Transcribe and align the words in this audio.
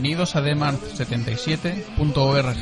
Bienvenidos 0.00 0.36
a 0.36 0.42
demart77.org. 0.42 2.56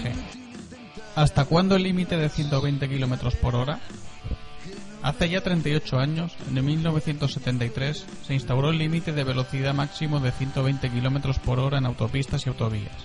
¿Hasta 1.17 1.45
cuándo 1.45 1.77
el 1.77 1.83
límite 1.83 2.17
de 2.17 2.31
120 2.31 2.89
km 2.89 3.37
por 3.37 3.57
hora? 3.57 3.79
Hace 5.03 5.29
ya 5.29 5.43
38 5.43 5.99
años, 5.99 6.35
en 6.49 6.65
1973, 6.65 8.07
se 8.27 8.33
instauró 8.33 8.71
el 8.71 8.79
límite 8.79 9.13
de 9.13 9.23
velocidad 9.23 9.75
máximo 9.75 10.19
de 10.21 10.33
120 10.33 10.89
km 10.89 11.39
por 11.41 11.61
hora 11.61 11.77
en 11.77 11.85
autopistas 11.85 12.47
y 12.47 12.49
autovías. 12.49 12.97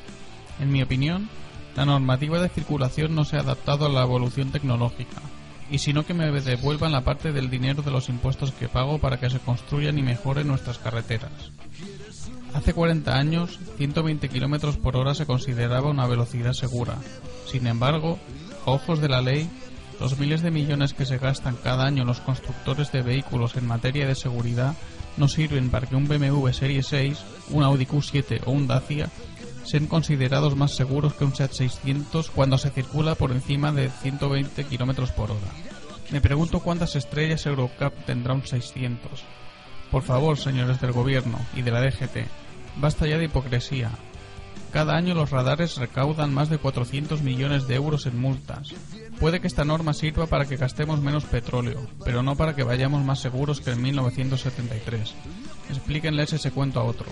En 0.61 0.71
mi 0.71 0.81
opinión, 0.81 1.27
la 1.75 1.83
normativa 1.83 2.41
de 2.41 2.47
circulación 2.47 3.13
no 3.13 3.25
se 3.25 3.35
ha 3.35 3.41
adaptado 3.41 3.85
a 3.85 3.89
la 3.89 4.03
evolución 4.03 4.51
tecnológica, 4.51 5.19
y 5.69 5.79
sino 5.79 6.05
que 6.05 6.13
me 6.13 6.31
devuelvan 6.31 6.93
la 6.93 7.01
parte 7.01 7.33
del 7.33 7.49
dinero 7.49 7.81
de 7.81 7.91
los 7.91 8.07
impuestos 8.07 8.53
que 8.53 8.69
pago 8.69 8.97
para 8.97 9.19
que 9.19 9.29
se 9.29 9.39
construyan 9.39 9.99
y 9.99 10.03
mejoren 10.03 10.47
nuestras 10.47 10.77
carreteras. 10.77 11.51
Hace 12.53 12.73
40 12.73 13.15
años, 13.15 13.59
120 13.77 14.27
km 14.27 14.77
por 14.77 14.97
hora 14.97 15.15
se 15.15 15.25
consideraba 15.25 15.89
una 15.89 16.05
velocidad 16.05 16.53
segura. 16.53 16.97
Sin 17.45 17.65
embargo, 17.65 18.19
a 18.65 18.71
ojos 18.71 18.99
de 18.99 19.09
la 19.09 19.21
ley, 19.21 19.49
los 19.99 20.19
miles 20.19 20.41
de 20.41 20.51
millones 20.51 20.93
que 20.93 21.05
se 21.05 21.17
gastan 21.17 21.55
cada 21.55 21.85
año 21.85 22.03
los 22.03 22.19
constructores 22.19 22.91
de 22.91 23.03
vehículos 23.03 23.55
en 23.55 23.67
materia 23.67 24.07
de 24.07 24.15
seguridad 24.15 24.75
no 25.17 25.27
sirven 25.27 25.69
para 25.69 25.87
que 25.87 25.95
un 25.95 26.07
BMW 26.07 26.49
Serie 26.51 26.83
6, 26.83 27.19
un 27.51 27.63
Audi 27.63 27.85
Q7 27.85 28.41
o 28.45 28.51
un 28.51 28.67
Dacia 28.67 29.09
sean 29.63 29.87
considerados 29.87 30.55
más 30.55 30.71
seguros 30.71 31.13
que 31.13 31.23
un 31.23 31.35
SEAT 31.35 31.51
600 31.51 32.31
cuando 32.31 32.57
se 32.57 32.71
circula 32.71 33.15
por 33.15 33.31
encima 33.31 33.71
de 33.71 33.89
120 33.89 34.65
km 34.65 35.11
por 35.11 35.31
hora. 35.31 35.51
Me 36.11 36.19
pregunto 36.19 36.59
cuántas 36.59 36.95
estrellas 36.95 37.45
Eurocup 37.45 37.93
tendrá 38.05 38.33
un 38.33 38.45
600. 38.45 39.23
Por 39.91 40.03
favor, 40.03 40.37
señores 40.37 40.81
del 40.81 40.93
gobierno 40.93 41.39
y 41.55 41.61
de 41.61 41.71
la 41.71 41.81
DGT, 41.81 42.27
basta 42.77 43.07
ya 43.07 43.17
de 43.17 43.25
hipocresía. 43.25 43.91
Cada 44.71 44.95
año 44.95 45.13
los 45.13 45.31
radares 45.31 45.75
recaudan 45.75 46.33
más 46.33 46.49
de 46.49 46.57
400 46.57 47.21
millones 47.21 47.67
de 47.67 47.75
euros 47.75 48.05
en 48.05 48.19
multas. 48.19 48.73
Puede 49.19 49.41
que 49.41 49.47
esta 49.47 49.65
norma 49.65 49.93
sirva 49.93 50.27
para 50.27 50.45
que 50.45 50.55
gastemos 50.55 51.01
menos 51.01 51.25
petróleo, 51.25 51.87
pero 52.05 52.23
no 52.23 52.35
para 52.35 52.55
que 52.55 52.63
vayamos 52.63 53.03
más 53.03 53.19
seguros 53.19 53.59
que 53.59 53.71
en 53.71 53.81
1973. 53.81 55.13
Explíquenles 55.69 56.33
ese 56.33 56.51
cuento 56.51 56.79
a 56.79 56.85
otro. 56.85 57.07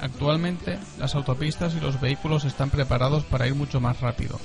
Actualmente, 0.00 0.78
las 0.98 1.14
autopistas 1.14 1.74
y 1.74 1.80
los 1.80 2.00
vehículos 2.00 2.44
están 2.44 2.70
preparados 2.70 3.22
para 3.24 3.46
ir 3.46 3.54
mucho 3.54 3.80
más 3.80 4.00
rápido. 4.00 4.40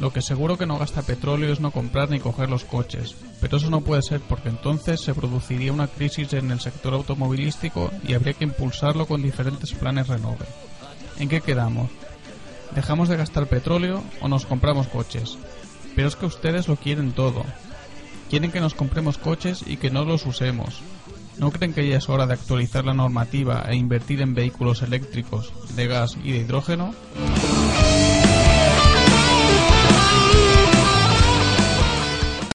Lo 0.00 0.12
que 0.12 0.22
seguro 0.22 0.56
que 0.56 0.66
no 0.66 0.78
gasta 0.78 1.02
petróleo 1.02 1.52
es 1.52 1.60
no 1.60 1.70
comprar 1.70 2.08
ni 2.08 2.20
coger 2.20 2.48
los 2.48 2.64
coches, 2.64 3.14
pero 3.40 3.58
eso 3.58 3.68
no 3.68 3.82
puede 3.82 4.02
ser 4.02 4.20
porque 4.20 4.48
entonces 4.48 5.00
se 5.00 5.14
produciría 5.14 5.72
una 5.72 5.88
crisis 5.88 6.32
en 6.32 6.50
el 6.50 6.60
sector 6.60 6.94
automovilístico 6.94 7.90
y 8.06 8.14
habría 8.14 8.32
que 8.32 8.44
impulsarlo 8.44 9.06
con 9.06 9.22
diferentes 9.22 9.72
planes 9.74 10.08
renove. 10.08 10.46
¿En 11.18 11.28
qué 11.28 11.42
quedamos? 11.42 11.90
¿Dejamos 12.74 13.08
de 13.10 13.18
gastar 13.18 13.46
petróleo 13.46 14.02
o 14.22 14.28
nos 14.28 14.46
compramos 14.46 14.88
coches? 14.88 15.36
Pero 15.94 16.08
es 16.08 16.16
que 16.16 16.26
ustedes 16.26 16.66
lo 16.66 16.76
quieren 16.76 17.12
todo. 17.12 17.44
Quieren 18.30 18.52
que 18.52 18.60
nos 18.60 18.74
compremos 18.74 19.18
coches 19.18 19.64
y 19.66 19.76
que 19.76 19.90
no 19.90 20.04
los 20.04 20.24
usemos, 20.24 20.82
¿No 21.40 21.50
creen 21.50 21.72
que 21.72 21.88
ya 21.88 21.96
es 21.96 22.10
hora 22.10 22.26
de 22.26 22.34
actualizar 22.34 22.84
la 22.84 22.92
normativa 22.92 23.64
e 23.66 23.74
invertir 23.74 24.20
en 24.20 24.34
vehículos 24.34 24.82
eléctricos, 24.82 25.54
de 25.74 25.86
gas 25.86 26.18
y 26.22 26.32
de 26.32 26.38
hidrógeno? 26.40 26.94